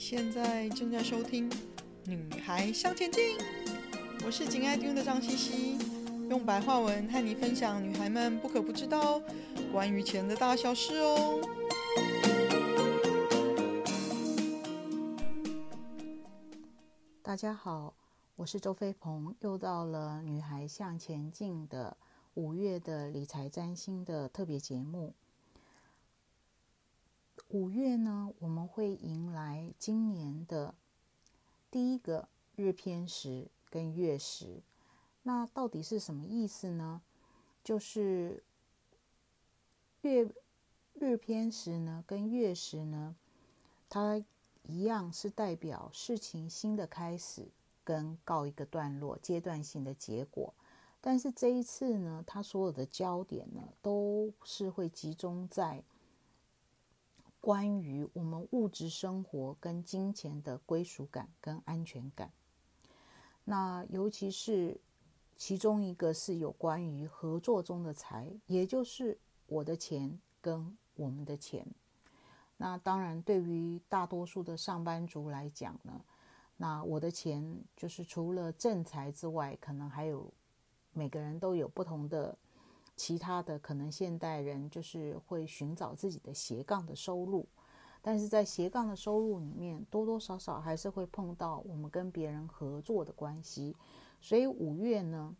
[0.00, 1.48] 现在正在收听
[2.06, 3.36] 《女孩向前进》，
[4.24, 5.78] 我是紧爱听的张茜茜，
[6.30, 9.20] 用白话文和你分享女孩们不可不知道
[9.70, 11.38] 关于钱的大小事哦。
[17.22, 17.92] 大家好，
[18.36, 21.94] 我是周飞鹏，又到了《女孩向前进》的
[22.32, 25.12] 五月的理财占星的特别节目。
[27.52, 30.72] 五月呢，我们会迎来今年的
[31.68, 34.62] 第一个日偏食跟月食。
[35.24, 37.02] 那到底是什么意思呢？
[37.64, 38.44] 就是
[40.02, 40.30] 月
[40.94, 43.16] 日偏食呢，跟月食呢，
[43.88, 44.22] 它
[44.62, 47.48] 一样是代表事情新的开始
[47.82, 50.54] 跟告一个段落、阶段性的结果。
[51.00, 55.82] 但是这一次呢，它所有的焦点呢，都是会集中在。
[57.40, 62.30] 关于我们物质生活跟金钱的归属感跟安全感，
[63.44, 64.78] 那尤其是
[65.36, 71.66] 其中一个是有关于合作中的财，也就是我的钱跟我们的钱。
[72.58, 76.04] 那当然，对于大多数的上班族来讲呢，
[76.58, 80.30] 那我的钱就是除了正财之外，可能还有
[80.92, 82.36] 每个人都有不同的。
[83.02, 87.48] 其他的可能，现代人就是会寻找自己的斜杠的收入，
[88.02, 93.74] 但是在斜杠的收入里面，多多少少还是会碰到我们跟别人合作的关系。
[94.20, 95.34] 所以五月呢，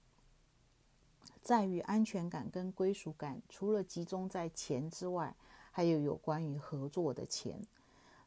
[1.42, 5.36] 在于安全感跟归属感，除了集中在钱之外，
[5.70, 7.60] 还有有关于合作的钱。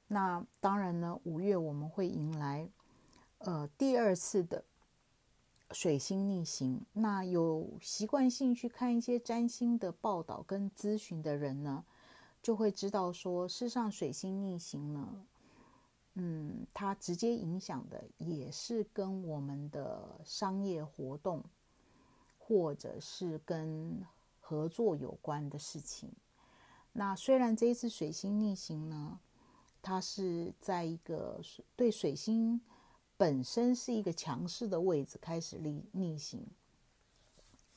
[0.09, 2.69] 那当然呢，五月我们会迎来
[3.39, 4.63] 呃第二次的。
[5.73, 11.83] 水星逆行，那有习惯性去看一些占星的报道跟咨询的人呢，
[12.41, 15.25] 就会知道说，事实上水星逆行呢，
[16.13, 21.43] 嗯，它直接影响的也是跟我们的商业活动，
[22.37, 24.05] 或者是跟
[24.39, 26.11] 合作有关的事情。
[26.91, 29.19] 那虽然这一次水星逆行呢，
[29.81, 31.41] 它是在一个
[31.75, 32.61] 对水星。
[33.23, 36.45] 本身是一个强势的位置开始逆逆行，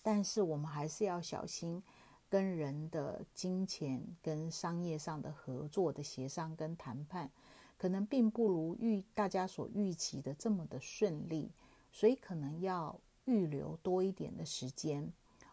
[0.02, 1.80] 但是我们还是要小心
[2.28, 7.30] 跟人的金钱跟商业上的合作的协商跟谈判，
[7.78, 11.52] 可能并不如预大家所预期的这么的顺利，
[11.92, 15.12] 所以可能要预留多一点的时间，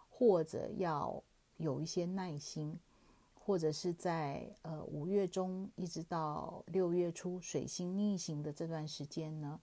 [0.10, 1.22] 或者要
[1.58, 2.80] 有一些耐心，
[3.36, 9.60] 或者是在呃五月中一直到六月初水星逆行的这段时间呢。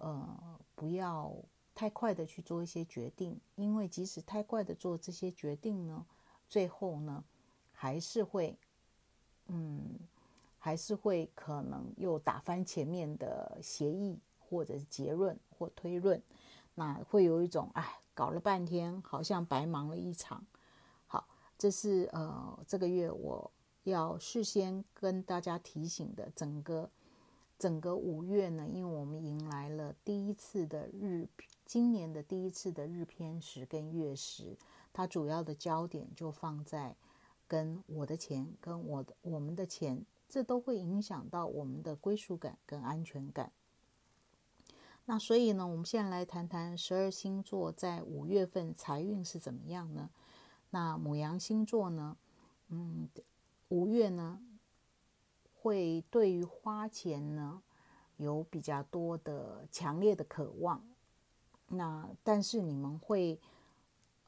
[0.00, 1.34] 呃，不要
[1.74, 6.06] 太快的去做一些决定，因为即使太快的做这些决定呢，
[6.48, 7.22] 最后呢，
[7.72, 8.58] 还是会，
[9.46, 9.98] 嗯，
[10.58, 16.22] 还是会可能又打翻前面的协议或者是结论或推论，
[16.74, 20.44] 那会有一种哎，搞了半天好像白忙了一场。
[21.06, 21.28] 好，
[21.58, 23.50] 这是呃这个月我
[23.84, 26.90] 要事先跟大家提醒的整个。
[27.60, 31.28] 整个五月呢，因为我们迎来了第一次的日，
[31.66, 34.56] 今年的第一次的日偏食跟月食，
[34.94, 36.96] 它主要的焦点就放在
[37.46, 43.52] 跟我的钱、跟我的我们的钱，这都会影响到我们的归属感跟安全感。
[45.04, 50.08] 那所以呢，我们现在来谈谈十二星座在五月份财运是怎么样呢？
[50.70, 52.16] 那母羊星座呢，
[52.68, 53.06] 嗯，
[53.68, 54.40] 五月呢，
[55.60, 57.62] 会对于花钱呢
[58.16, 60.82] 有比较多的强烈的渴望，
[61.68, 63.38] 那但是你们会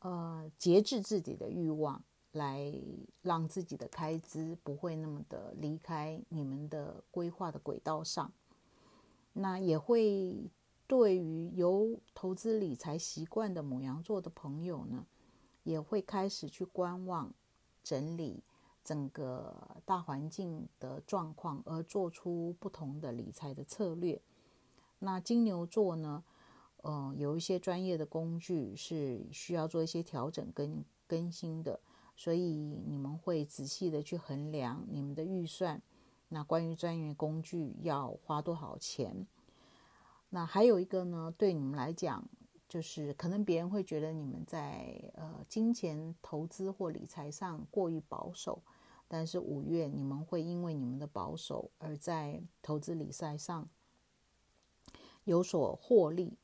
[0.01, 2.71] 呃节制自己的欲望，来
[3.23, 8.31] 让自己的开支不会那么的离开你们的规划的轨道上。
[9.33, 10.51] 那也会
[10.87, 15.07] 对于有投资理财习惯的母羊座的朋友呢，
[15.63, 17.33] 也会开始去观望
[17.83, 18.43] 整理。
[18.83, 19.55] 整个
[19.85, 24.21] 大环境的状况，而做出不同的理财的策略。
[24.99, 26.23] 那金牛座呢？
[26.85, 31.79] 呃，有一些专业的工具是需要做一些调整跟更新的，
[32.17, 35.81] 所以你们会仔细的去衡量你们的预算。
[36.29, 39.29] 那关于专业工具要花多少钱？
[40.31, 42.29] 那还有一个呢，对你们来讲，
[42.73, 48.63] 就是可能别人会觉得你们在呃金钱投资或理财上过于保守。
[49.07, 53.69] 但是五月你们会因为你们的保守而在投资理财上
[55.25, 56.39] 有所获利。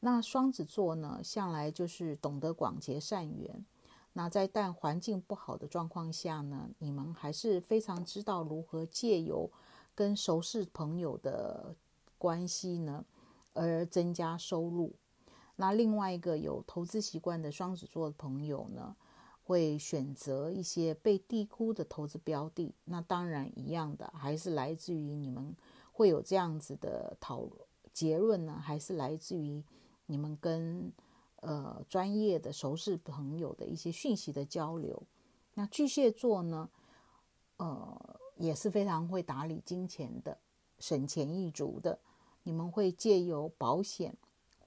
[0.00, 3.66] 那双子座呢，向来就是懂得广结善缘。
[4.14, 9.50] 那在但环境不好的状况下呢，你们还是非常知道如何借由
[9.94, 11.76] 跟熟识朋友的
[12.16, 13.04] 关系呢，
[13.52, 14.94] 而增加收入。
[15.56, 18.96] 那另外一个有投资习惯的双子座的朋友呢，
[19.44, 22.74] 会选择一些被低估的投资标的。
[22.84, 25.54] 那当然一样的，还是来自于你们
[25.92, 27.48] 会有这样子的讨
[27.92, 29.62] 结论呢，还是来自于
[30.06, 30.92] 你们跟
[31.36, 35.02] 呃专业的熟识朋友的一些讯息的交流。
[35.54, 36.68] 那巨蟹座呢，
[37.58, 40.36] 呃也是非常会打理金钱的，
[40.80, 42.00] 省钱一族的。
[42.42, 44.16] 你们会借由保险。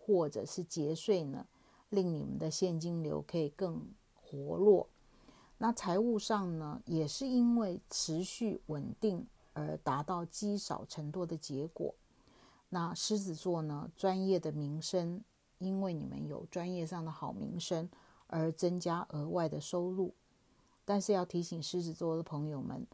[0.07, 1.45] 或者是节税呢，
[1.89, 4.87] 令你们的现金流可以更活络。
[5.57, 11.93] 那财务上呢，也是因为持续稳定而达到积少成多的结果。
[12.69, 15.21] 那狮子座呢，专业的名声，
[15.57, 17.89] 因为你们有专业上的好名声
[18.27, 20.13] 而增加额外的收入。
[20.85, 22.87] 但是要提醒狮子座的朋友们，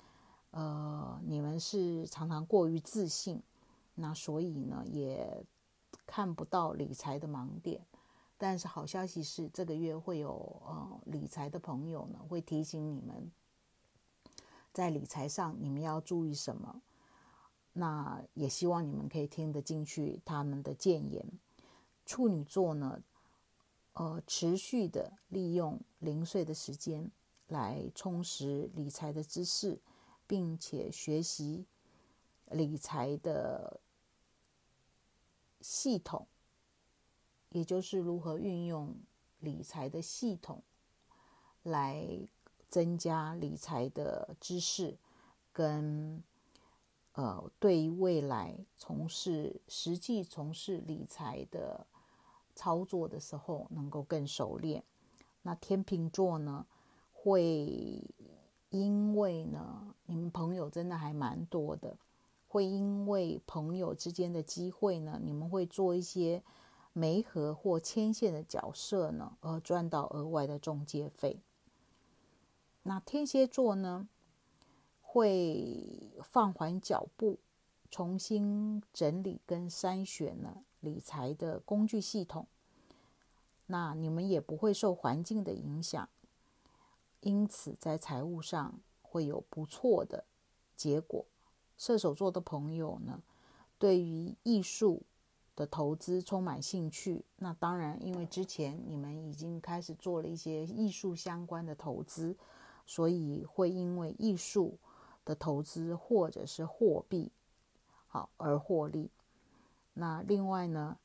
[0.49, 3.39] 呃，你们是常常过于自信，
[3.93, 5.45] 那所以呢，也。
[6.05, 7.85] 看不到理财的盲点，
[8.37, 13.31] 但是好消息是，这个月会有呃理财的朋友呢，会提醒你们，
[14.71, 16.81] 在理财上你们要注意什么。
[17.73, 21.25] 那也希望你们可以听得进去他们的建言。
[22.05, 23.01] 处女座呢，
[23.93, 27.09] 呃，持续的利用零碎的时间
[27.47, 29.79] 来充实理财的知识，
[30.27, 31.65] 并且学习
[32.51, 33.79] 理财的。
[35.63, 36.27] 系统，
[37.49, 38.95] 也就是如何运用
[39.39, 40.61] 理财的系统
[41.63, 42.27] 来
[42.67, 44.97] 增加理财的知识，
[45.51, 46.21] 跟
[47.13, 51.87] 呃，对于未来从事实际从事理财的
[52.55, 54.83] 操作的时候，能够更熟练。
[55.43, 56.65] 那天秤座呢，
[57.11, 58.03] 会
[58.69, 61.97] 因为呢，你们朋友真的还蛮多的。
[62.53, 66.43] 会因为朋友之间的机会呢，你们会做一些
[66.93, 71.41] 媒合或牵线的角色呢，而赚到额外的中介费。
[72.83, 74.07] 那天蝎座呢，
[75.01, 77.39] 会放缓脚步，
[77.89, 82.45] 重新整理跟筛选呢理财的工具系统。
[83.65, 86.07] 那你们也不会受环境的影响，
[87.21, 90.25] 因此在财务上会有不错的
[90.75, 91.25] 结果。
[91.77, 93.21] 射手座的朋友呢，
[93.77, 95.03] 对于艺术
[95.55, 97.25] 的投资充满兴趣。
[97.37, 102.37] 那当然，因为之前你们已经开始做了一些艺术相关的投资，
[102.85, 104.77] 所以会因为艺术
[105.25, 107.31] 的投资或者是货币
[108.07, 109.11] 好而获利。
[109.93, 110.97] 那另外呢，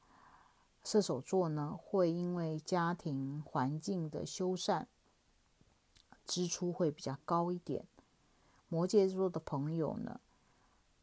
[0.83, 4.87] 射手座呢会因为家庭环境的修缮，
[6.25, 7.87] 支出会比较高一点。
[8.69, 10.21] 摩羯座的朋友呢，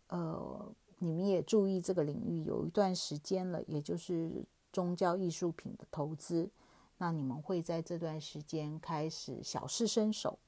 [0.08, 6.50] 呃，你们也注意这个领域有一段时间了，也就是宗教艺术品的投资。
[6.98, 10.40] 那你们会在这段时间开始小试身手，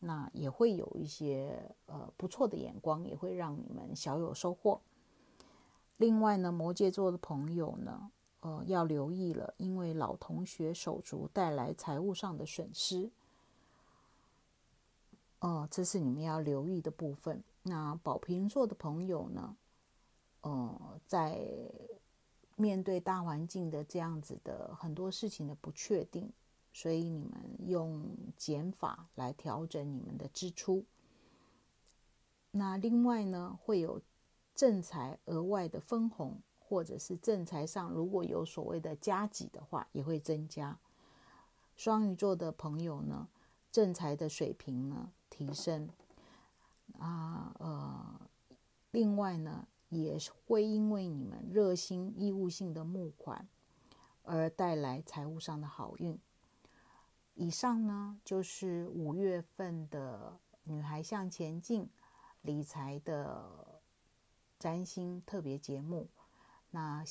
[0.00, 4.80] 那也会有一些呃不错的眼光，也会让你们小有收获。
[5.98, 8.10] 另外呢，摩羯座的朋友呢，
[8.40, 13.10] 呃，要留意了，因为老同学手足带来财务上的损失。
[15.40, 17.44] 哦、这是你们要留意的部分。
[17.66, 19.56] 那宝瓶座的朋友呢，
[20.42, 21.40] 呃，在
[22.56, 26.30] 面对大环境的这样子的很多事情的不确定，
[26.72, 30.84] 所以你们用减法来调整你们的支出。
[32.50, 34.00] 那另外呢，会有
[34.54, 40.78] 正财额外的分红，或者是正财上如果有所谓的加给的话，也会增加。
[41.74, 43.28] 双鱼座的朋友呢，
[43.72, 45.88] 正财的水平呢提升。
[46.98, 48.30] 啊，呃，
[48.90, 53.48] 另外呢，也会因为你们热心义务性的募款
[54.22, 56.18] 而带来财务上的好运。
[57.34, 61.90] 以上呢，就是五月份的女孩向前进
[62.42, 63.80] 理财的
[64.58, 66.08] 占星特别节目。
[66.70, 67.04] 那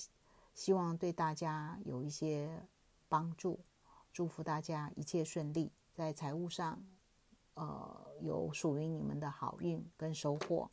[0.53, 2.67] 希望对大家有一些
[3.09, 3.59] 帮助，
[4.13, 6.81] 祝福大家一切顺利，在财务上。
[7.55, 10.69] 呃，有属于你们的好运跟收获。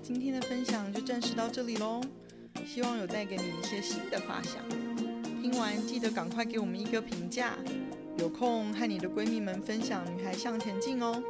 [0.00, 2.00] 今天的分享就暂时到这里喽，
[2.64, 4.62] 希望有带给你一些新的发想。
[5.40, 7.56] 听完记得赶快给我们一个评价，
[8.18, 11.20] 有空和你的闺蜜们分享《女孩向前进》哦。